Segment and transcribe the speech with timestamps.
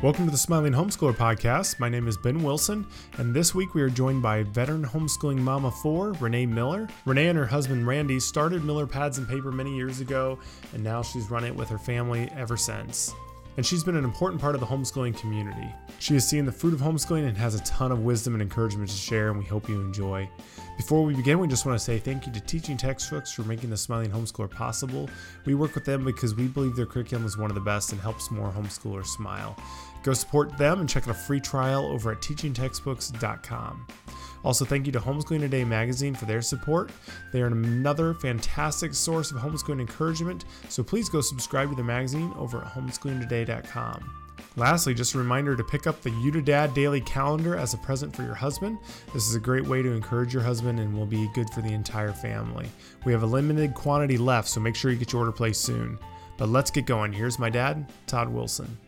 [0.00, 1.80] Welcome to the Smiling Homeschooler Podcast.
[1.80, 5.72] My name is Ben Wilson, and this week we are joined by veteran homeschooling mama
[5.72, 6.86] four, Renee Miller.
[7.04, 10.38] Renee and her husband Randy started Miller Pads and Paper many years ago,
[10.72, 13.12] and now she's run it with her family ever since.
[13.56, 15.74] And she's been an important part of the homeschooling community.
[15.98, 18.88] She has seen the fruit of homeschooling and has a ton of wisdom and encouragement
[18.88, 20.30] to share, and we hope you enjoy.
[20.76, 23.70] Before we begin, we just want to say thank you to Teaching Textbooks for making
[23.70, 25.10] the Smiling Homeschooler possible.
[25.44, 28.00] We work with them because we believe their curriculum is one of the best and
[28.00, 29.56] helps more homeschoolers smile.
[30.02, 33.86] Go support them and check out a free trial over at teachingtextbooks.com.
[34.44, 36.90] Also, thank you to Homeschooling Today magazine for their support.
[37.32, 42.32] They are another fantastic source of homeschooling encouragement, so please go subscribe to the magazine
[42.38, 44.28] over at homeschoolingtoday.com.
[44.56, 47.78] Lastly, just a reminder to pick up the You Da Dad daily calendar as a
[47.78, 48.78] present for your husband.
[49.12, 51.72] This is a great way to encourage your husband and will be good for the
[51.72, 52.68] entire family.
[53.04, 55.98] We have a limited quantity left, so make sure you get your order placed soon.
[56.38, 57.12] But let's get going.
[57.12, 58.78] Here's my dad, Todd Wilson.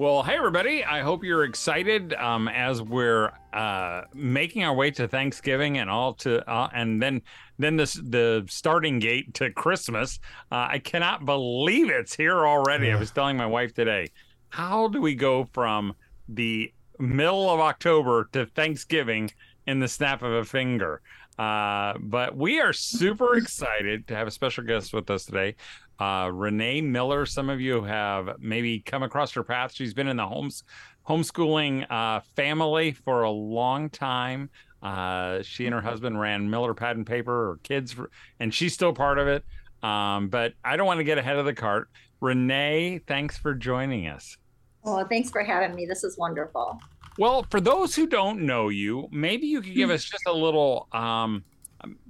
[0.00, 0.82] Well, hey everybody!
[0.82, 6.14] I hope you're excited um, as we're uh, making our way to Thanksgiving and all
[6.14, 7.20] to, uh, and then
[7.58, 10.18] then this the starting gate to Christmas.
[10.50, 12.86] Uh, I cannot believe it's here already.
[12.86, 12.96] Yeah.
[12.96, 14.08] I was telling my wife today,
[14.48, 15.94] how do we go from
[16.30, 19.30] the middle of October to Thanksgiving
[19.66, 21.02] in the snap of a finger?
[21.38, 25.56] Uh, but we are super excited to have a special guest with us today.
[25.98, 29.72] Uh, Renee Miller, some of you have maybe come across her path.
[29.74, 30.64] She's been in the homes
[31.08, 34.50] homeschooling uh, family for a long time.
[34.82, 38.72] Uh, she and her husband ran Miller Pad and Paper or Kids, for, and she's
[38.72, 39.44] still part of it.
[39.82, 41.88] Um, but I don't want to get ahead of the cart.
[42.20, 44.36] Renee, thanks for joining us.
[44.84, 45.84] Oh, thanks for having me.
[45.84, 46.78] This is wonderful.
[47.18, 50.88] Well, for those who don't know you, maybe you could give us just a little.
[50.92, 51.44] Um,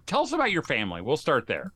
[0.07, 1.01] tell us about your family.
[1.01, 1.73] We'll start there.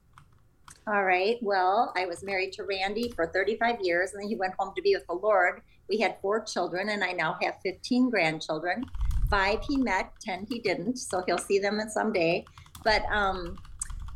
[0.86, 1.38] All right.
[1.40, 4.82] Well, I was married to Randy for 35 years, and then he went home to
[4.82, 5.62] be with the Lord.
[5.88, 8.84] We had four children, and I now have 15 grandchildren.
[9.30, 10.98] Five he met, 10 he didn't.
[10.98, 12.44] So he'll see them someday.
[12.84, 13.56] But um,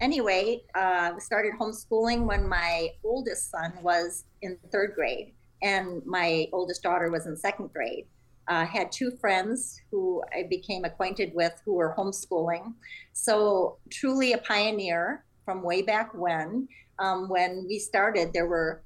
[0.02, 5.32] anyway, uh, we started homeschooling when my oldest son was in third grade,
[5.62, 8.06] and my oldest daughter was in second grade.
[8.48, 12.72] Uh, had two friends who I became acquainted with who were homeschooling.
[13.12, 16.68] So, truly a pioneer from way back when.
[16.98, 18.82] Um, when we started, there were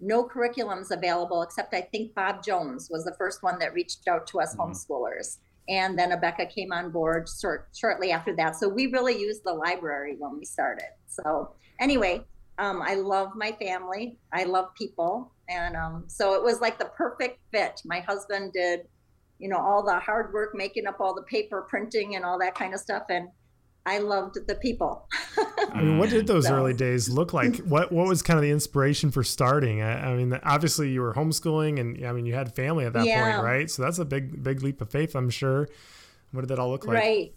[0.00, 4.26] no curriculums available except I think Bob Jones was the first one that reached out
[4.28, 4.72] to us mm-hmm.
[4.72, 5.38] homeschoolers.
[5.68, 8.56] And then Abeka came on board short, shortly after that.
[8.56, 10.88] So we really used the library when we started.
[11.06, 12.24] So anyway,
[12.58, 14.16] um, I love my family.
[14.32, 15.32] I love people.
[15.48, 17.82] And um, so it was like the perfect fit.
[17.84, 18.86] My husband did,
[19.38, 22.54] you know, all the hard work, making up all the paper printing and all that
[22.54, 23.04] kind of stuff.
[23.08, 23.28] And
[23.86, 25.08] I loved the people.
[25.72, 26.54] I mean, what did those so.
[26.54, 27.56] early days look like?
[27.58, 29.80] What what was kind of the inspiration for starting?
[29.80, 33.06] I, I, mean, obviously you were homeschooling, and I mean you had family at that
[33.06, 33.32] yeah.
[33.32, 33.70] point, right?
[33.70, 35.68] So that's a big big leap of faith, I'm sure.
[36.32, 36.96] What did that all look like?
[36.96, 37.34] Right.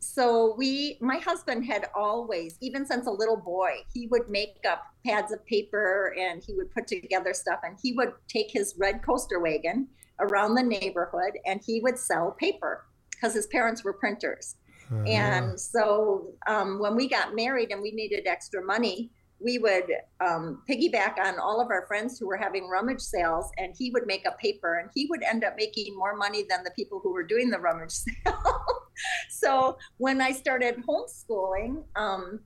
[0.00, 4.84] So we, my husband had always, even since a little boy, he would make up
[5.04, 9.02] pads of paper and he would put together stuff, and he would take his red
[9.02, 9.88] coaster wagon
[10.20, 14.56] around the neighborhood and he would sell paper because his parents were printers.
[14.90, 15.02] Uh-huh.
[15.02, 19.84] And so um, when we got married and we needed extra money, we would
[20.20, 24.06] um, piggyback on all of our friends who were having rummage sales, and he would
[24.06, 27.12] make a paper, and he would end up making more money than the people who
[27.12, 28.88] were doing the rummage sale.
[29.30, 32.40] so when I started homeschooling, um,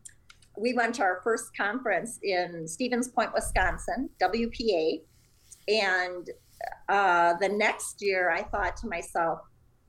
[0.58, 5.00] we went to our first conference in Stevens Point, Wisconsin, WPA,
[5.68, 6.28] and
[6.88, 9.40] uh, the next year I thought to myself,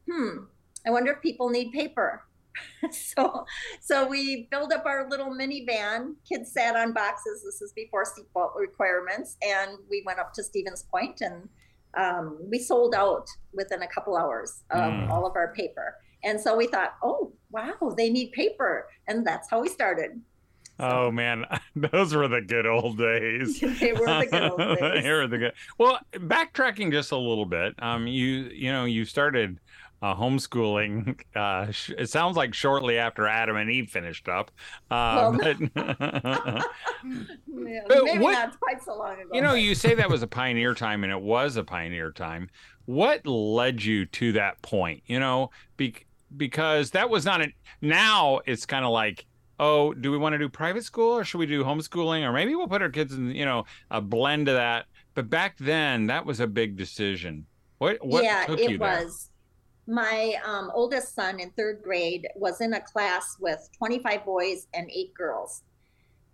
[0.09, 0.45] hmm,
[0.85, 2.23] I wonder if people need paper.
[2.91, 3.45] so
[3.81, 8.51] so we filled up our little minivan kids sat on boxes this is before seatbelt
[8.56, 11.50] requirements and we went up to stevens point and
[11.97, 15.09] um, we sold out within a couple hours of mm.
[15.09, 19.49] all of our paper and so we thought oh wow they need paper and that's
[19.49, 20.19] how we started.
[20.79, 23.59] Oh man, those were the good old days.
[23.79, 25.03] they were the good old days.
[25.03, 25.53] they were the good.
[25.78, 27.75] Well, backtracking just a little bit.
[27.79, 29.59] Um, you you know you started
[30.02, 31.20] uh, homeschooling.
[31.35, 34.52] Uh, sh- it sounds like shortly after Adam and Eve finished up.
[34.91, 36.61] Uh, well, but, yeah,
[37.47, 39.29] maybe what, not quite so long ago.
[39.31, 42.49] You know, you say that was a pioneer time, and it was a pioneer time.
[42.85, 45.03] What led you to that point?
[45.05, 46.05] You know, be-
[46.35, 47.47] because that was not a.
[47.81, 49.26] Now it's kind of like
[49.59, 52.23] oh, do we want to do private school or should we do homeschooling?
[52.23, 54.85] Or maybe we'll put our kids in, you know, a blend of that.
[55.14, 57.46] But back then, that was a big decision.
[57.78, 58.97] What, what yeah, took it you there?
[58.97, 59.29] was
[59.88, 64.90] my um, oldest son in third grade was in a class with 25 boys and
[64.91, 65.64] eight girls.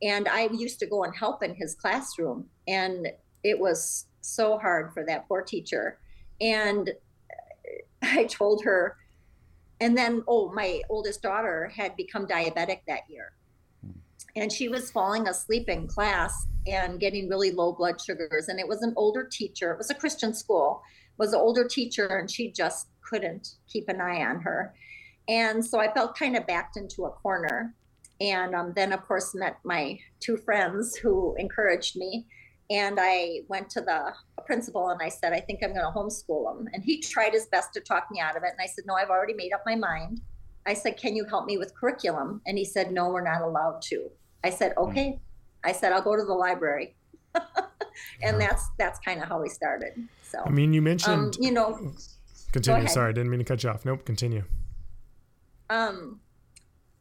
[0.02, 2.46] And I used to go and help in his classroom.
[2.68, 3.08] And
[3.44, 6.00] it was so hard for that poor teacher.
[6.40, 6.92] And
[8.02, 8.96] I told her,
[9.82, 13.34] and then, oh, my oldest daughter had become diabetic that year.
[14.36, 18.48] And she was falling asleep in class and getting really low blood sugars.
[18.48, 20.82] And it was an older teacher, it was a Christian school,
[21.18, 24.74] was an older teacher, and she just couldn't keep an eye on her.
[25.28, 27.76] And so I felt kind of backed into a corner.
[28.22, 32.28] And um, then, of course, met my two friends who encouraged me.
[32.72, 34.14] And I went to the
[34.46, 36.70] principal and I said, I think I'm going to homeschool him.
[36.72, 38.50] And he tried his best to talk me out of it.
[38.52, 40.22] And I said, No, I've already made up my mind.
[40.68, 42.42] I said, Can you help me with curriculum?
[42.46, 44.10] And he said, No, we're not allowed to.
[44.44, 44.90] I said, hmm.
[44.90, 45.20] Okay.
[45.64, 46.96] I said, I'll go to the library.
[48.24, 49.94] and that's that's kind of how we started.
[50.24, 51.94] So I mean, you mentioned um, you know
[52.52, 52.88] continue.
[52.88, 53.86] Sorry, I didn't mean to cut you off.
[53.86, 54.44] Nope, continue.
[55.70, 56.20] Um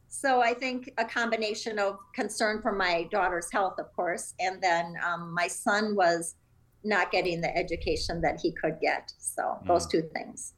[0.09, 4.95] so I think a combination of concern for my daughter's health, of course, and then
[5.05, 6.35] um, my son was
[6.83, 9.13] not getting the education that he could get.
[9.19, 9.67] So mm.
[9.67, 10.53] those two things.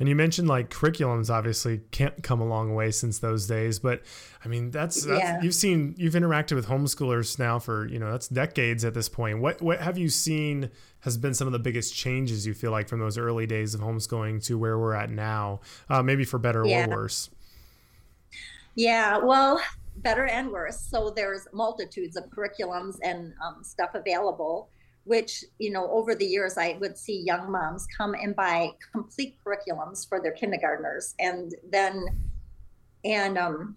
[0.00, 4.02] And you mentioned like curriculums obviously can't come a long way since those days, but
[4.44, 5.42] I mean that's, that's yeah.
[5.42, 9.40] you've seen you've interacted with homeschoolers now for you know that's decades at this point.
[9.40, 10.70] What what have you seen
[11.00, 13.80] has been some of the biggest changes you feel like from those early days of
[13.80, 16.86] homeschooling to where we're at now, uh, maybe for better yeah.
[16.86, 17.30] or worse?
[18.74, 19.60] Yeah, well,
[19.96, 20.80] better and worse.
[20.80, 24.70] So there's multitudes of curriculums and um, stuff available,
[25.04, 29.36] which, you know, over the years, I would see young moms come and buy complete
[29.44, 31.14] curriculums for their kindergartners.
[31.18, 32.06] And then,
[33.04, 33.76] and um,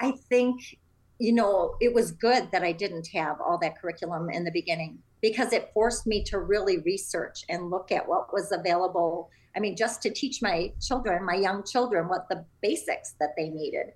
[0.00, 0.78] I think,
[1.18, 4.98] you know, it was good that I didn't have all that curriculum in the beginning
[5.22, 9.76] because it forced me to really research and look at what was available I mean,
[9.76, 13.86] just to teach my children, my young children, what the basics that they needed.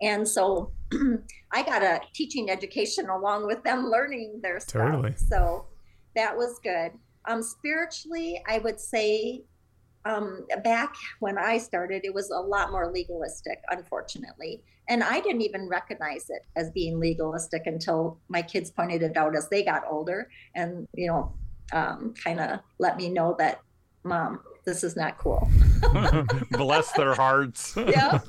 [0.00, 0.72] And so
[1.52, 4.90] I got a teaching education along with them learning their stuff.
[4.90, 5.14] Totally.
[5.16, 5.66] So
[6.16, 6.92] that was good.
[7.26, 9.44] Um, spiritually, I would say
[10.04, 14.62] um, back when I started, it was a lot more legalistic, unfortunately.
[14.88, 19.36] And I didn't even recognize it as being legalistic until my kids pointed it out
[19.36, 21.32] as they got older and, you know,
[21.72, 23.60] um, kind of let me know that,
[24.02, 24.40] mom,
[24.70, 25.50] this is not cool.
[26.52, 27.74] Bless their hearts.
[27.88, 28.20] yeah.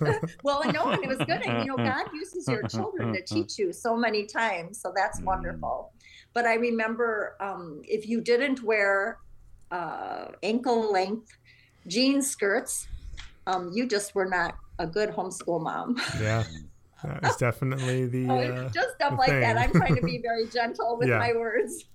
[0.41, 1.45] Well, I know, and it was good.
[1.45, 4.81] And, you know, God uses your children to teach you so many times.
[4.81, 5.25] So that's mm.
[5.25, 5.91] wonderful.
[6.33, 9.19] But I remember um, if you didn't wear
[9.69, 11.31] uh, ankle length
[11.85, 12.88] jean skirts,
[13.45, 16.01] um, you just were not a good homeschool mom.
[16.19, 16.43] Yeah.
[17.03, 19.42] That is definitely the uh, just stuff like thing.
[19.42, 19.57] that.
[19.57, 21.18] I'm trying to be very gentle with yeah.
[21.18, 21.86] my words.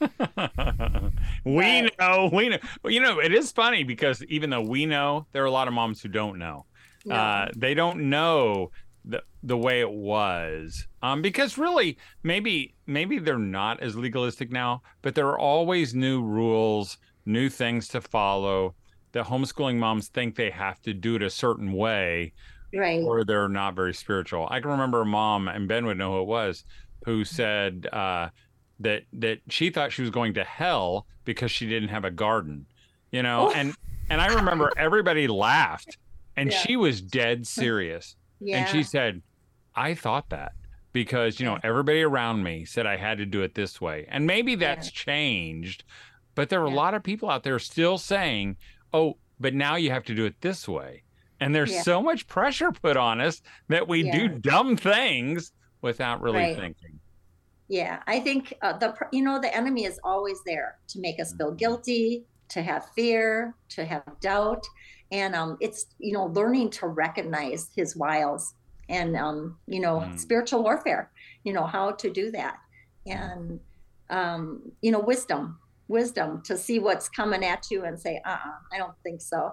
[1.44, 2.58] we but, know, we know.
[2.82, 5.68] But you know, it is funny because even though we know, there are a lot
[5.68, 6.64] of moms who don't know.
[7.04, 7.14] No.
[7.14, 8.70] Uh, they don't know
[9.04, 10.86] the the way it was.
[11.02, 16.22] Um, because really, maybe maybe they're not as legalistic now, but there are always new
[16.22, 18.74] rules, new things to follow.
[19.12, 22.34] The homeschooling moms think they have to do it a certain way
[22.74, 23.02] right.
[23.02, 24.48] or they're not very spiritual.
[24.50, 26.64] I can remember a mom and ben would know who it was
[27.04, 28.28] who said uh,
[28.80, 32.66] that that she thought she was going to hell because she didn't have a garden
[33.10, 33.48] you know?
[33.48, 33.52] Oh.
[33.52, 33.74] and
[34.10, 35.98] and i remember everybody laughed
[36.36, 36.58] and yeah.
[36.58, 38.16] she was dead serious.
[38.40, 38.58] Yeah.
[38.58, 39.22] and she said
[39.74, 40.52] i thought that
[40.92, 44.06] because you know everybody around me said i had to do it this way.
[44.08, 45.04] And maybe that's yeah.
[45.04, 45.84] changed
[46.34, 48.56] but there are a lot of people out there still saying
[48.92, 51.02] oh but now you have to do it this way
[51.40, 51.82] and there's yeah.
[51.82, 54.12] so much pressure put on us that we yeah.
[54.12, 55.52] do dumb things
[55.82, 56.56] without really right.
[56.56, 56.98] thinking
[57.68, 61.32] yeah i think uh, the you know the enemy is always there to make us
[61.34, 61.56] feel mm-hmm.
[61.56, 64.64] guilty to have fear to have doubt
[65.10, 68.54] and um, it's you know learning to recognize his wiles
[68.88, 70.18] and um, you know mm.
[70.18, 71.10] spiritual warfare
[71.44, 72.58] you know how to do that
[73.06, 73.60] and
[74.10, 78.52] um, you know wisdom wisdom to see what's coming at you and say, uh uh
[78.72, 79.52] I don't think so.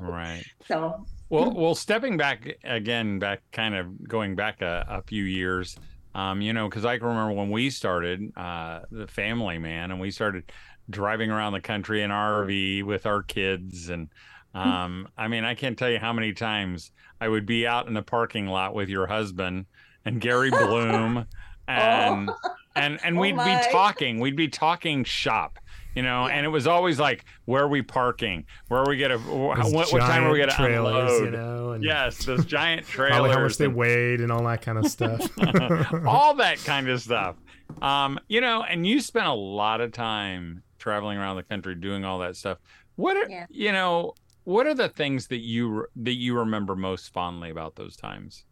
[0.00, 0.44] right.
[0.66, 5.76] So, well, well, stepping back again, back kind of going back a, a few years,
[6.14, 10.00] um, you know, because I can remember when we started uh, the family, man, and
[10.00, 10.50] we started
[10.88, 13.90] driving around the country in RV with our kids.
[13.90, 14.08] And
[14.54, 17.94] um, I mean, I can't tell you how many times I would be out in
[17.94, 19.66] the parking lot with your husband
[20.04, 21.26] and Gary Bloom.
[21.68, 22.36] and oh
[22.76, 23.60] and and oh we'd my.
[23.60, 24.20] be talking.
[24.20, 25.58] We'd be talking shop
[25.96, 26.34] you know yeah.
[26.34, 28.44] and it was always like where are we parking?
[28.68, 31.24] Where are we gonna what, what, time are we gonna trailers, unload?
[31.24, 34.78] you know and yes those giant trailers how much they weighed and all that kind
[34.78, 35.26] of stuff.
[36.06, 37.36] All that kind of stuff.
[37.80, 42.04] Um you know and you spent a lot of time traveling around the country doing
[42.04, 42.58] all that stuff.
[42.96, 43.46] What are yeah.
[43.48, 44.14] you know
[44.44, 48.44] what are the things that you that you remember most fondly about those times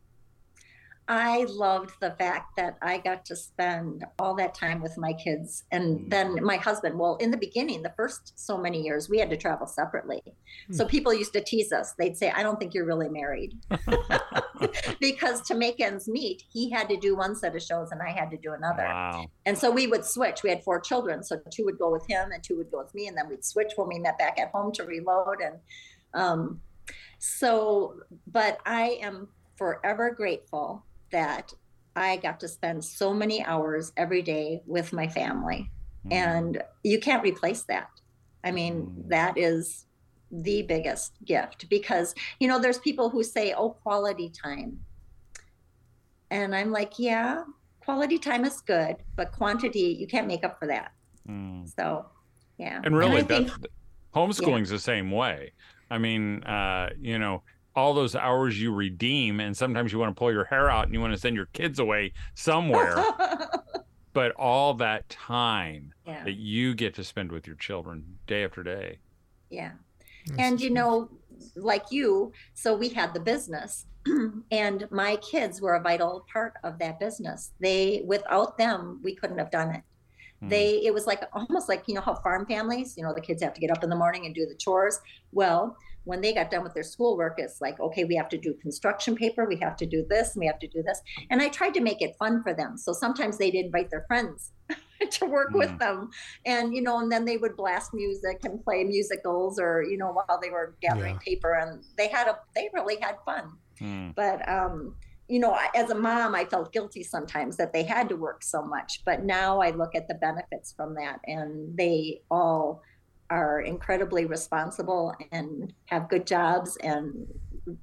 [1.07, 5.65] I loved the fact that I got to spend all that time with my kids
[5.71, 6.11] and mm.
[6.11, 6.99] then my husband.
[6.99, 10.23] Well, in the beginning, the first so many years, we had to travel separately.
[10.71, 10.75] Mm.
[10.75, 11.93] So people used to tease us.
[11.99, 13.59] They'd say, I don't think you're really married.
[15.01, 18.11] because to make ends meet, he had to do one set of shows and I
[18.11, 18.85] had to do another.
[18.85, 19.27] Wow.
[19.45, 20.43] And so we would switch.
[20.43, 21.23] We had four children.
[21.23, 23.09] So two would go with him and two would go with me.
[23.09, 25.43] And then we'd switch when we met back at home to reload.
[25.43, 25.57] And
[26.15, 26.61] um,
[27.19, 27.97] so,
[28.27, 31.55] but I am forever grateful that
[31.95, 35.71] I got to spend so many hours every day with my family.
[36.07, 36.13] Mm.
[36.13, 37.89] And you can't replace that.
[38.43, 39.09] I mean, mm.
[39.09, 39.87] that is
[40.33, 44.81] the biggest gift because, you know, there's people who say, oh, quality time.
[46.33, 47.45] And I'm like, yeah,
[47.79, 50.91] quality time is good, but quantity, you can't make up for that.
[51.29, 51.73] Mm.
[51.77, 52.07] So,
[52.59, 52.81] yeah.
[52.83, 53.51] And really, and think,
[54.13, 54.79] homeschooling's yeah.
[54.79, 55.53] the same way.
[55.91, 57.45] I mean, uh, you know,
[57.77, 60.95] all those hours you redeem and sometimes you want to pull your hair out and
[60.95, 62.97] you want to send your kids away somewhere
[64.15, 66.25] but all that time yeah.
[66.25, 68.99] that you get to spend with your children day after day.
[69.51, 69.73] Yeah.
[70.27, 71.11] That's and you know
[71.57, 73.87] like you so we had the business
[74.51, 77.51] and my kids were a vital part of that business.
[77.61, 79.83] They without them we couldn't have done it.
[80.41, 80.49] Hmm.
[80.49, 83.43] they it was like almost like you know how farm families you know the kids
[83.43, 85.01] have to get up in the morning and do the chores?
[85.33, 88.55] Well when they got done with their schoolwork, it's like, okay, we have to do
[88.55, 91.01] construction paper, we have to do this, and we have to do this.
[91.31, 92.77] And I tried to make it fun for them.
[92.77, 94.53] So sometimes they'd invite their friends
[95.11, 95.59] to work mm.
[95.59, 96.11] with them.
[96.47, 100.13] And, you know, and then they would blast music and play musicals or, you know,
[100.13, 101.35] while they were gathering yeah.
[101.35, 101.55] paper.
[101.55, 103.53] And they had a, they really had fun.
[103.81, 104.15] Mm.
[104.15, 104.95] But, um,
[105.29, 108.63] you know, as a mom, I felt guilty sometimes that they had to work so
[108.63, 109.03] much.
[109.07, 112.83] But now I look at the benefits from that, and they all,
[113.35, 117.27] are incredibly responsible and have good jobs and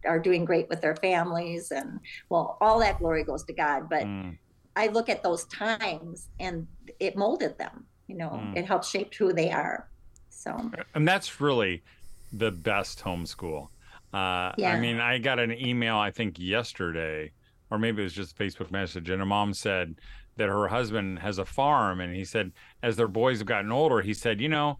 [0.05, 4.03] are doing great with their families and well all that glory goes to god but
[4.03, 4.37] mm.
[4.75, 6.65] i look at those times and
[6.99, 8.55] it molded them you know mm.
[8.55, 9.89] it helped shape who they are
[10.29, 11.83] so and that's really
[12.31, 13.67] the best homeschool
[14.13, 14.73] uh, yeah.
[14.73, 17.29] i mean i got an email i think yesterday
[17.71, 19.95] or maybe it was just a facebook message and a mom said
[20.37, 22.51] that her husband has a farm and he said
[22.83, 24.77] as their boys have gotten older he said you know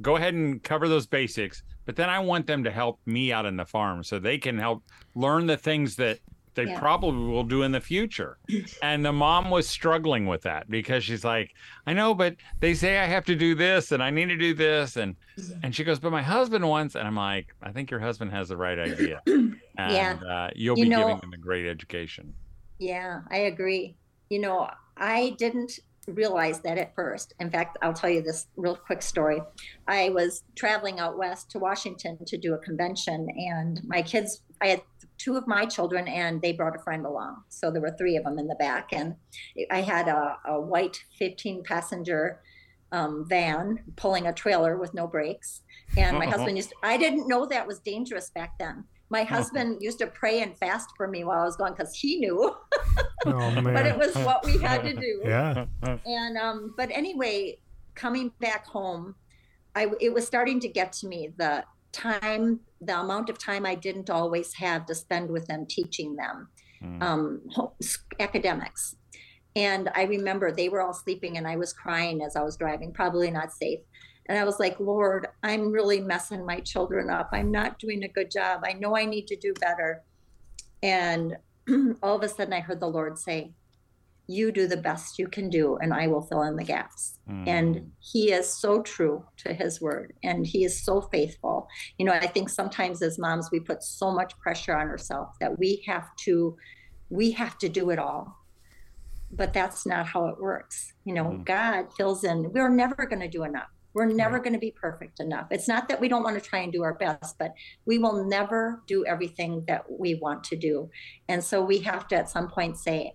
[0.00, 3.46] go ahead and cover those basics, but then I want them to help me out
[3.46, 4.82] in the farm so they can help
[5.14, 6.18] learn the things that
[6.54, 6.78] they yeah.
[6.78, 8.38] probably will do in the future.
[8.82, 11.52] And the mom was struggling with that because she's like,
[11.86, 14.54] I know, but they say I have to do this and I need to do
[14.54, 14.96] this.
[14.96, 15.16] And
[15.62, 18.48] and she goes, But my husband wants and I'm like, I think your husband has
[18.48, 19.20] the right idea.
[19.76, 20.18] And yeah.
[20.30, 22.32] uh, you'll you be know, giving them a great education.
[22.78, 23.96] Yeah, I agree.
[24.30, 27.34] You know, I didn't realize that at first.
[27.40, 29.40] In fact, I'll tell you this real quick story.
[29.86, 34.68] I was traveling out west to Washington to do a convention, and my kids, I
[34.68, 34.82] had
[35.18, 37.42] two of my children, and they brought a friend along.
[37.48, 39.16] So there were three of them in the back, and
[39.70, 42.40] I had a, a white 15 passenger
[42.92, 45.62] um, van pulling a trailer with no brakes.
[45.96, 46.30] And my uh-huh.
[46.36, 48.84] husband used, to, I didn't know that was dangerous back then.
[49.10, 52.18] My husband used to pray and fast for me while I was gone because he
[52.18, 52.54] knew.
[53.56, 55.22] oh, but it was what we had to do.
[55.24, 55.66] Yeah.
[56.04, 57.58] And um, but anyway,
[57.94, 59.14] coming back home,
[59.74, 63.74] I it was starting to get to me the time, the amount of time I
[63.74, 66.48] didn't always have to spend with them teaching them
[66.82, 67.02] mm.
[67.02, 67.40] um,
[68.20, 68.96] academics.
[69.56, 72.92] And I remember they were all sleeping and I was crying as I was driving,
[72.92, 73.80] probably not safe.
[74.26, 77.28] And I was like, Lord, I'm really messing my children up.
[77.32, 78.62] I'm not doing a good job.
[78.64, 80.02] I know I need to do better.
[80.82, 81.36] And
[82.02, 83.52] all of a sudden, I heard the Lord say,
[84.26, 87.18] You do the best you can do, and I will fill in the gaps.
[87.28, 87.48] Mm.
[87.48, 91.68] And He is so true to His word, and He is so faithful.
[91.98, 95.58] You know, I think sometimes as moms, we put so much pressure on ourselves that
[95.58, 96.56] we have to.
[97.10, 98.36] We have to do it all
[99.36, 100.92] but that's not how it works.
[101.04, 101.44] You know, mm.
[101.44, 102.52] God fills in.
[102.52, 103.68] We're never going to do enough.
[103.94, 104.42] We're never right.
[104.42, 105.46] going to be perfect enough.
[105.50, 107.54] It's not that we don't want to try and do our best, but
[107.86, 110.90] we will never do everything that we want to do.
[111.28, 113.14] And so we have to at some point say,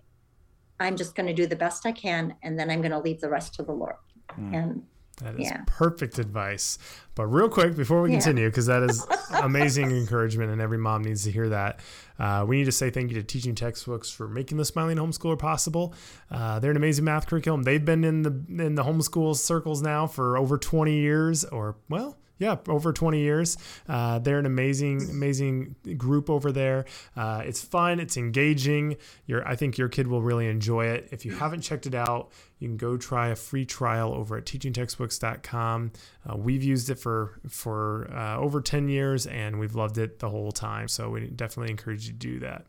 [0.80, 3.20] I'm just going to do the best I can, and then I'm going to leave
[3.20, 3.96] the rest to the Lord.
[4.38, 4.56] Mm.
[4.56, 4.82] And
[5.22, 5.62] that is yeah.
[5.66, 6.78] perfect advice.
[7.14, 9.06] But real quick before we continue, because that is
[9.42, 11.80] amazing encouragement, and every mom needs to hear that.
[12.18, 15.38] Uh, we need to say thank you to Teaching Textbooks for making the Smiling Homeschooler
[15.38, 15.94] possible.
[16.30, 17.62] Uh, they're an amazing math curriculum.
[17.62, 22.18] They've been in the in the homeschool circles now for over 20 years, or well,
[22.40, 23.58] yeah, over 20 years.
[23.86, 26.86] Uh, they're an amazing, amazing group over there.
[27.14, 28.00] Uh, it's fun.
[28.00, 28.96] It's engaging.
[29.26, 31.08] Your, I think your kid will really enjoy it.
[31.12, 34.46] If you haven't checked it out, you can go try a free trial over at
[34.46, 35.92] teachingtextbooks.com.
[36.28, 40.30] Uh, we've used it for for uh, over 10 years, and we've loved it the
[40.30, 40.88] whole time.
[40.88, 42.64] So we definitely encourage you to do that.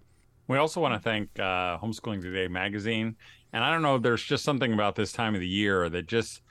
[0.49, 3.15] We also want to thank uh, Homeschooling Today magazine.
[3.53, 6.07] And I don't know, if there's just something about this time of the year that
[6.07, 6.41] just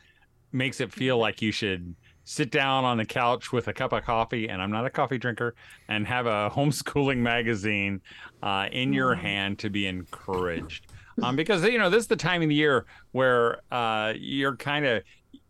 [0.53, 1.95] makes it feel like you should
[2.31, 5.19] sit down on the couch with a cup of coffee, and I'm not a coffee
[5.19, 5.57] drinker,
[5.89, 8.03] and have a homeschooling magazine
[8.41, 9.21] uh, in your Mm.
[9.21, 10.87] hand to be encouraged.
[11.23, 14.87] Um, because you know this is the time of the year where uh, you're kind
[14.87, 15.03] of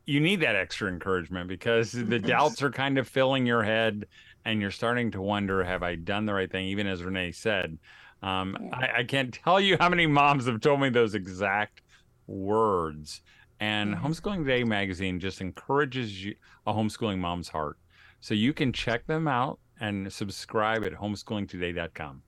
[0.06, 4.06] you need that extra encouragement because the doubts are kind of filling your head,
[4.46, 6.66] and you're starting to wonder, have I done the right thing?
[6.68, 7.78] Even as Renee said,
[8.22, 8.70] um, Yeah.
[8.72, 11.82] I, I can't tell you how many moms have told me those exact
[12.26, 13.20] words.
[13.60, 14.00] And Yeah.
[14.00, 16.34] Homeschooling Today magazine just encourages you,
[16.66, 17.76] a homeschooling mom's heart.
[18.20, 22.22] So you can check them out and subscribe at homeschoolingtoday.com.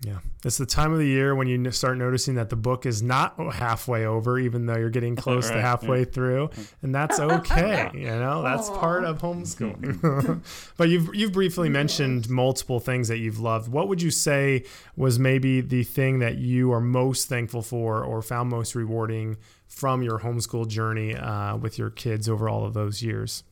[0.00, 0.18] Yeah.
[0.44, 3.36] It's the time of the year when you start noticing that the book is not
[3.54, 5.62] halfway over, even though you're getting close to Right.
[5.62, 6.50] halfway through.
[6.82, 7.90] And that's okay.
[7.94, 8.78] You know, that's Aw.
[8.78, 10.42] part of homeschooling.
[10.76, 13.70] but you've, you've briefly mentioned multiple things that you've loved.
[13.72, 18.20] What would you say was maybe the thing that you are most thankful for or
[18.20, 23.02] found most rewarding from your homeschool journey uh, with your kids over all of those
[23.02, 23.42] years?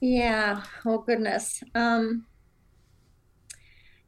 [0.00, 0.62] Yeah.
[0.84, 1.62] Oh goodness.
[1.74, 2.26] Um,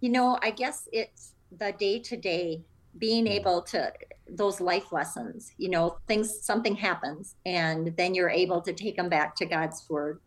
[0.01, 2.63] you know, I guess it's the day to day
[2.99, 3.93] being able to
[4.29, 9.09] those life lessons, you know, things something happens and then you're able to take them
[9.09, 10.21] back to God's word.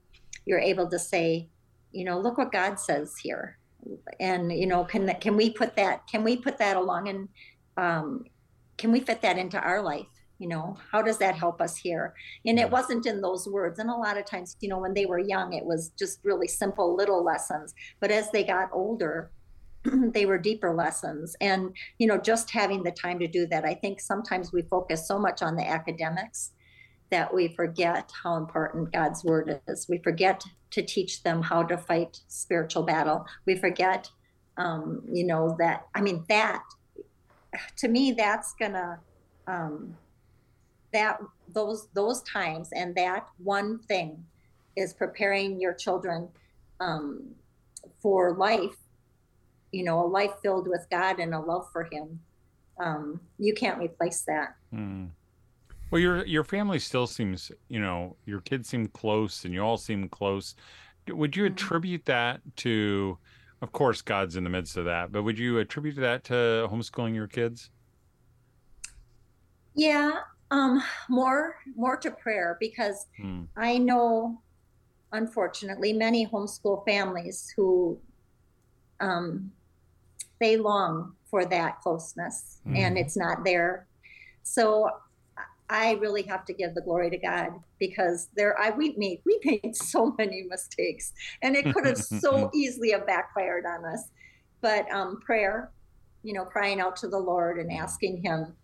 [0.46, 1.48] You're able to say,
[1.92, 3.58] you know, look what God says here.
[4.20, 7.30] And you know, can that can we put that can we put that along and
[7.78, 8.26] um
[8.78, 10.08] can we fit that into our life?
[10.40, 12.14] You know, how does that help us here?
[12.46, 15.06] and it wasn't in those words and a lot of times you know when they
[15.06, 19.32] were young it was just really simple little lessons but as they got older
[20.14, 21.36] they were deeper lessons.
[21.42, 25.08] And you know just having the time to do that i think sometimes we focus
[25.08, 26.52] so much on the academics
[27.12, 29.88] that we forget how important god's word is.
[29.88, 33.26] We forget to teach them how to fight spiritual battle.
[33.46, 34.10] We forget
[34.58, 36.64] um, you know that i mean that
[37.78, 39.00] to me that's gonna
[39.48, 39.96] um,
[40.92, 41.20] that
[41.54, 44.24] those those times and that one thing
[44.76, 46.30] is preparing your children
[46.80, 47.36] um,
[48.02, 48.78] for life
[49.74, 52.20] you know a life filled with god and a love for him
[52.80, 55.06] um, you can't replace that Hmm.
[55.92, 59.78] Well, your your family still seems, you know, your kids seem close, and you all
[59.78, 60.56] seem close.
[61.08, 61.52] Would you Mhm.
[61.52, 63.20] attribute that to,
[63.62, 67.14] of course, God's in the midst of that, but would you attribute that to homeschooling
[67.14, 67.70] your kids?
[69.76, 70.12] yeah
[70.52, 73.44] um, more more to prayer because Hmm.
[73.56, 74.42] I know,
[75.12, 78.02] unfortunately, many homeschool families who
[79.00, 79.52] um,
[80.44, 83.00] they long for that closeness, and Mhm.
[83.00, 83.88] it's not there.
[84.44, 84.90] So
[85.70, 89.40] I really have to give the glory to God because there I we made we
[89.46, 94.10] made so many mistakes, and it could have so easily have backfired on us.
[94.62, 95.72] But um, prayer,
[96.24, 98.56] you know, crying out to the Lord and asking Him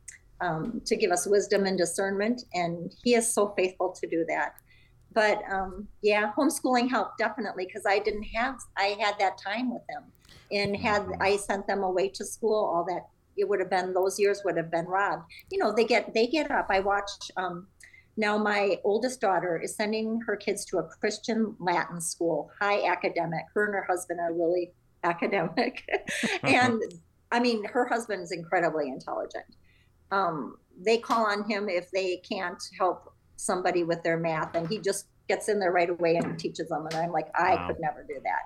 [0.42, 4.54] um, to give us wisdom and discernment, and He is so faithful to do that.
[5.14, 9.82] But um, yeah, homeschooling helped definitely because I didn't have I had that time with
[9.90, 10.12] them,
[10.52, 11.18] and had Mhm.
[11.20, 14.58] I sent them away to school, all that it would have been those years would
[14.58, 15.24] have been robbed.
[15.52, 16.68] You know, they get they get up.
[16.70, 17.10] I watch.
[17.38, 17.68] Um,
[18.18, 23.46] now my oldest daughter is sending her kids to a Christian Latin school, high academic.
[23.54, 25.84] Her and her husband are really academic,
[26.44, 26.82] and
[27.32, 29.46] I mean, her husband is incredibly intelligent.
[30.12, 34.80] Um, they call on him if they can't help somebody with their math, and he
[34.80, 36.86] just gets in there right away and teaches them.
[36.88, 37.68] And I'm like, I Wow.
[37.68, 38.42] could never do that.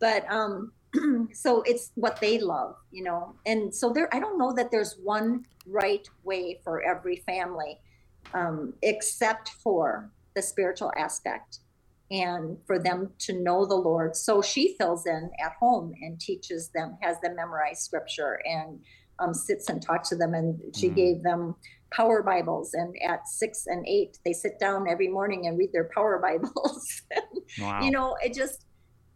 [0.00, 0.72] But um,
[1.32, 3.36] so it's what they love, you know.
[3.46, 7.78] And so there, I don't know that there's one right way for every family,
[8.34, 11.60] um, except for the spiritual aspect
[12.10, 14.14] and for them to know the Lord.
[14.14, 18.80] So she fills in at home and teaches them, has them memorize scripture and
[19.18, 20.34] um, sits and talks to them.
[20.34, 20.94] And she Mm.
[20.96, 21.54] gave them
[21.92, 22.74] power Bibles.
[22.74, 27.02] And at six and eight, they sit down every morning and read their power Bibles.
[27.60, 27.82] Wow.
[27.82, 28.64] you know, it just,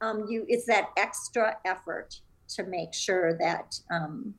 [0.01, 2.15] um, you, it's that extra effort
[2.57, 4.35] to make sure that, um,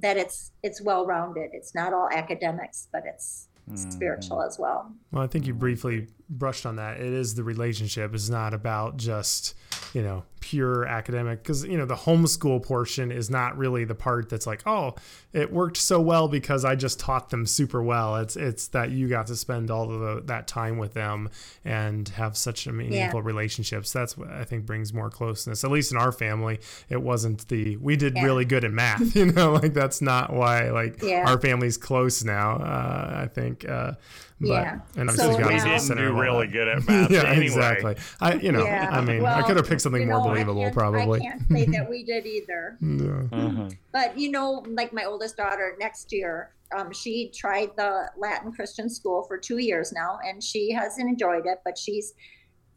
[0.00, 1.50] that it's, it's well-rounded.
[1.52, 4.90] It's not all academics, but it's spiritual as well.
[5.12, 6.98] Well, I think you briefly brushed on that.
[7.00, 8.14] It is the relationship.
[8.14, 9.54] It's not about just,
[9.94, 14.28] you know, pure academic because, you know, the homeschool portion is not really the part
[14.28, 14.94] that's like, oh,
[15.32, 18.16] it worked so well because I just taught them super well.
[18.16, 21.30] It's it's that you got to spend all of the, that time with them
[21.64, 23.92] and have such a meaningful relationships.
[23.92, 25.64] That's what I think brings more closeness.
[25.64, 28.24] At least in our family, it wasn't the we did Yeah.
[28.24, 31.24] really good in math, you know, like that's not why like Yeah.
[31.26, 32.56] our family's close now.
[32.56, 33.92] Uh, I think uh
[34.40, 34.78] but, Yeah.
[34.96, 36.52] and So obviously God we is the now- didn't center do really that.
[36.52, 37.44] good at math yeah, anyway.
[37.46, 37.96] exactly.
[38.20, 38.88] I, you know, Yeah.
[38.92, 41.20] I mean, I could have picked something you more know, unbelievable, I can't, probably.
[41.20, 42.76] I can't say that we did either.
[42.80, 43.22] Yeah.
[43.32, 43.68] Uh-huh.
[43.92, 48.90] But you know, like my oldest daughter next year, um, she tried the Latin Christian
[48.90, 51.58] school for two years now, and she hasn't enjoyed it.
[51.64, 52.12] But she's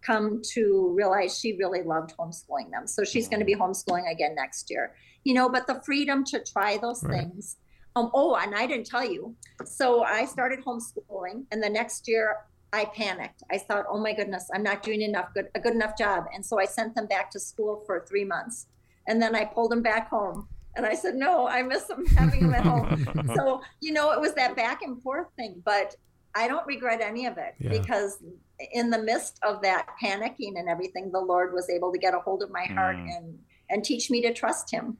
[0.01, 4.33] come to realize she really loved homeschooling them, so she's going to be homeschooling again
[4.35, 4.93] next year.
[5.23, 7.19] You know, but the freedom to try those Right.
[7.27, 7.57] things.
[7.95, 9.35] Um, oh, and I didn't tell you.
[9.65, 12.37] So I started homeschooling, and the next year
[12.73, 13.43] I panicked.
[13.51, 16.45] I thought, oh my goodness, I'm not doing enough good a good enough job, and
[16.45, 18.67] so I sent them back to school for three months,
[19.07, 20.47] and then I pulled them back home.
[20.77, 23.05] And I said, no, I miss them having them at home.
[23.35, 25.95] so you know, it was that back and forth thing, but
[26.33, 27.71] I don't regret any of it Yeah.
[27.71, 28.23] because
[28.71, 32.19] in the midst of that panicking and everything, the Lord was able to get a
[32.19, 33.17] hold of my heart Mm.
[33.17, 34.97] and and teach me to trust Him.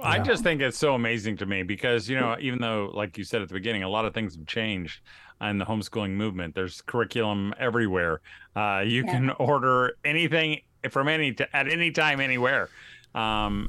[0.00, 0.22] I Yeah.
[0.22, 3.42] just think it's so amazing to me because, you know, even though, like you said
[3.42, 5.00] at the beginning, a lot of things have changed
[5.40, 6.54] in the homeschooling movement.
[6.54, 8.20] There's curriculum everywhere.
[8.54, 9.12] Uh, you Yeah.
[9.12, 12.70] can order anything from any t- at any time, anywhere.
[13.14, 13.68] Um,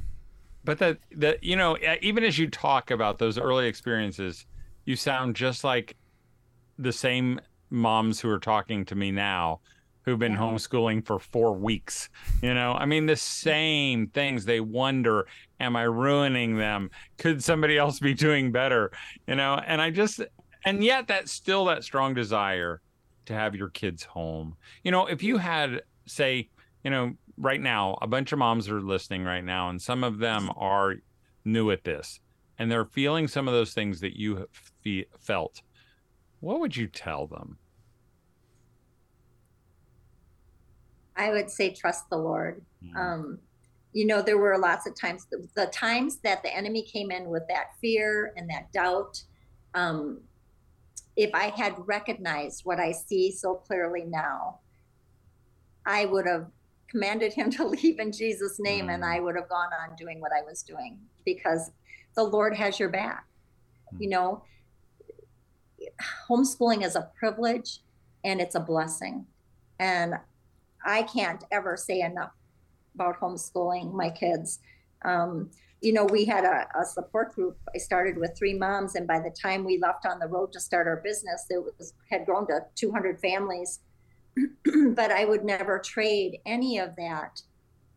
[0.64, 4.46] but that that you know, even as you talk about those early experiences,
[4.86, 5.96] you sound just like
[6.78, 7.40] the same
[7.72, 9.62] moms who are talking to me now
[10.04, 12.10] who've been homeschooling for four weeks.
[12.42, 14.46] You know, I mean, the same things.
[14.46, 15.28] They wonder,
[15.60, 16.90] am I ruining them?
[17.18, 18.92] Could somebody else be doing better?
[19.28, 20.22] You know, and I just,
[20.66, 22.82] and yet that's still that strong desire
[23.26, 24.56] to have your kids home.
[24.84, 26.50] You know, if you had, say,
[26.84, 30.18] you know, right now, a bunch of moms are listening right now, and some of
[30.18, 30.60] them mm-hmm.
[30.60, 30.96] are
[31.46, 32.20] new at this,
[32.58, 34.50] and they're feeling some of those things that you have
[34.84, 35.62] fe- felt.
[36.40, 37.58] What would you tell them?
[41.20, 42.62] I would say trust the Lord.
[42.84, 42.96] Mm.
[42.96, 43.40] Um,
[43.92, 47.28] you know, there were lots of times, the, the times that the enemy came in
[47.30, 49.22] with that fear and that doubt.
[49.76, 50.22] Um,
[51.18, 54.60] if I had recognized what I see so clearly now,
[55.86, 56.48] I would have
[56.88, 59.16] commanded him to leave in Jesus' name and Mm.
[59.16, 61.72] I would have gone on doing what I was doing because
[62.16, 63.26] the Lord has your back.
[63.94, 64.02] Mm.
[64.02, 64.44] You know,
[66.30, 67.80] homeschooling is a privilege
[68.24, 69.26] and it's a blessing.
[69.80, 70.16] And
[70.86, 72.32] I can't ever say enough
[72.96, 74.60] about homeschooling my kids.
[75.04, 77.58] Um, you know, we had a, a support group.
[77.74, 80.60] I started with three moms, and by the time we left on the road to
[80.60, 83.80] start our business, it was had grown to 200 families.
[84.96, 87.42] but I would never trade any of that.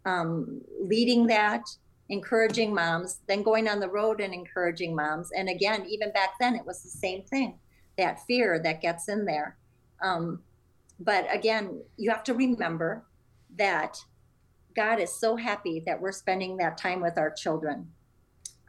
[0.05, 1.63] Um, leading that,
[2.09, 5.31] encouraging moms, then going on the road and encouraging moms.
[5.37, 7.59] And again, even back then, it was the same thing
[7.99, 9.57] that fear that gets in there.
[10.03, 10.43] Um,
[11.05, 13.05] but again, you have to remember
[13.57, 13.97] that
[14.75, 17.89] God is so happy that we're spending that time with our children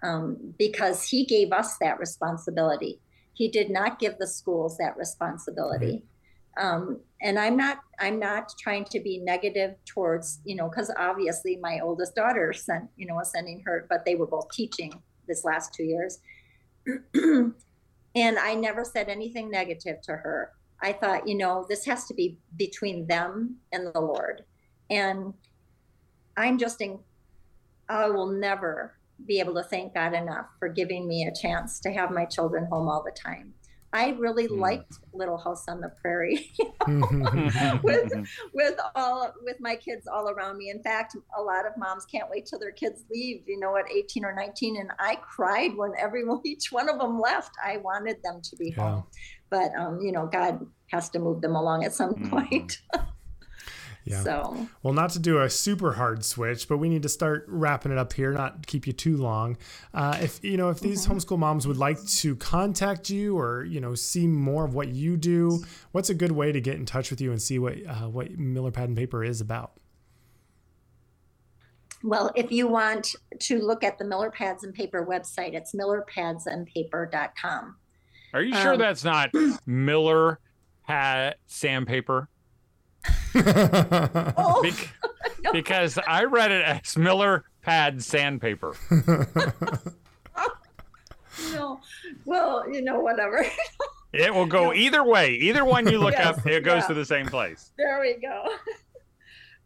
[0.01, 2.99] um, because He gave us that responsibility.
[3.33, 6.03] He did not give the schools that responsibility.
[6.57, 11.57] Um, and I'm not I'm not trying to be negative towards you know because obviously
[11.57, 14.93] my oldest daughter sent you know was sending her, but they were both teaching
[15.27, 16.19] this last two years.
[17.15, 20.51] and I never said anything negative to her.
[20.83, 24.43] I thought, you know, this has to be between them and the Lord.
[24.89, 25.33] And
[26.35, 26.99] I'm just in,
[27.87, 28.93] I will never
[29.25, 32.67] be able to thank God enough for giving me a chance to have my children
[32.69, 33.53] home all the time.
[33.93, 34.59] I really Mm.
[34.59, 36.51] liked Little House on the Prairie
[37.83, 38.11] with
[38.53, 40.71] with all with my kids all around me.
[40.71, 43.85] In fact, a lot of moms can't wait till their kids leave, you know, at
[43.91, 47.51] 18 or 19 and I cried when everyone each one of them left.
[47.63, 48.83] I wanted them to be Yeah.
[48.83, 49.03] home.
[49.53, 52.29] But um, you know, God has to move them along at some Mhm.
[52.31, 52.81] point.
[54.05, 54.21] Yeah.
[54.21, 57.89] So Well, not to do a super hard switch, but we need to start wrapping
[57.93, 59.55] it up here, not keep you too long.
[59.93, 63.79] Uh, if you know, if these homeschool moms would like to contact you or you
[63.79, 65.63] know see more of what you do,
[65.93, 68.37] what's a good way to get in touch with you and see what uh, what
[68.37, 69.71] Miller Pad and Paper is about?
[72.03, 77.77] Well, if you want to look at the Miller Pads and Paper website, it's millerpadsandpaper.com.
[78.33, 79.29] Are you sure Um, that's not
[79.65, 80.39] Miller
[80.81, 82.29] hat sandpaper?
[83.35, 84.93] Oh, Bec-
[85.43, 85.51] no.
[85.53, 88.75] because I read it as Miller pad sandpaper.
[91.51, 91.79] no.
[92.25, 93.45] Well, you know, whatever.
[94.13, 95.31] It will go either way.
[95.33, 96.87] Either one you look Yes, up, it goes yeah.
[96.89, 97.71] to the same place.
[97.77, 98.45] there we go.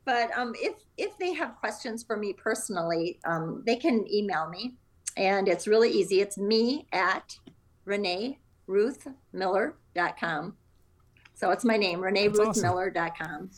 [0.06, 4.77] But um, if if they have questions for me personally, um, they can email me,
[5.17, 6.21] and it's really easy.
[6.21, 7.36] It's me at
[7.84, 10.56] Renee Ruth Miller.com.
[11.34, 13.49] So it's my name, Renee That's awesome.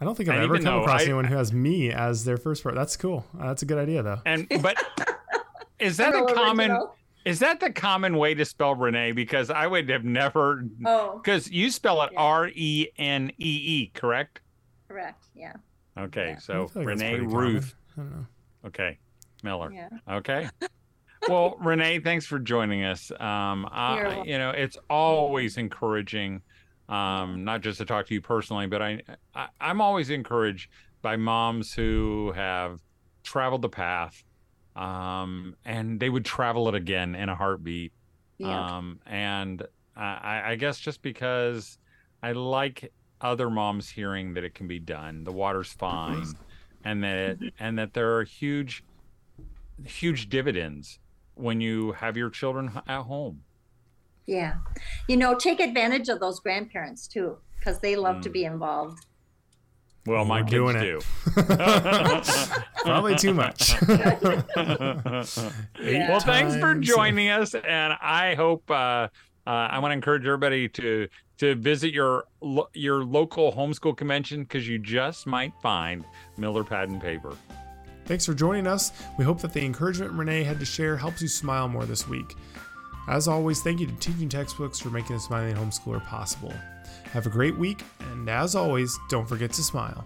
[0.00, 2.24] I don't think I've And ever come though across I- anyone who has me as
[2.24, 2.74] their first part.
[2.74, 3.26] That's cool.
[3.38, 4.20] Uh, that's a good idea, though.
[4.26, 4.76] And but
[5.78, 6.94] is that Real a common original.
[7.24, 9.12] is that the common way to spell Renee?
[9.12, 12.20] Because I would have never Oh, because you spell it Yeah.
[12.20, 14.40] R E N E E, correct?
[14.88, 15.24] correct.
[15.34, 15.54] Yeah.
[15.98, 16.38] Okay, Yeah.
[16.38, 17.16] so like Renee.
[17.18, 17.74] Ruth.
[17.96, 18.26] I don't know.
[18.66, 18.98] Okay,
[19.42, 19.72] Miller.
[19.72, 19.88] Yeah.
[20.08, 20.48] Okay.
[21.26, 23.10] Well, Renee, thanks for joining us.
[23.10, 26.42] Um, You're I, you know, it's always encouraging,
[26.88, 29.02] um, not just to talk to you personally, but I,
[29.34, 30.70] I, I'm always encouraged
[31.02, 32.80] by moms who have
[33.24, 34.22] traveled the path,
[34.76, 37.92] um, and they would travel it again in a heartbeat.
[38.38, 38.76] Yeah.
[38.76, 41.78] Um, and I, I guess just because
[42.22, 46.34] I like other moms hearing that it can be done, the water's fine,
[46.84, 48.84] and that and that there are huge,
[49.84, 51.00] huge dividends
[51.38, 53.42] when you have your children at home.
[54.26, 54.54] yeah.
[55.08, 58.32] You know, take advantage of those grandparents too, because they love to Mm.
[58.32, 59.06] be involved.
[60.06, 61.00] Well, my We're kids doing do.
[61.36, 62.64] it.
[62.82, 63.74] Probably too much.
[65.80, 69.08] Eight well, thanks for joining us, and I hope uh, uh,
[69.46, 74.66] I want to encourage everybody to to visit your lo- your local homeschool convention because
[74.68, 76.04] you just might find
[76.36, 77.34] Miller Pad and Paper.
[78.08, 78.90] Thanks for joining us.
[79.18, 82.36] We hope that the encouragement Renee had to share helps you smile more this week.
[83.06, 86.54] As always, thank you to Teaching Textbooks for making the Smiling Homeschooler possible.
[87.12, 90.04] Have a great week, and as always, don't forget to smile.